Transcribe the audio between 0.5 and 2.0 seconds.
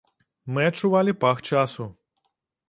Мы адчувалі пах часу.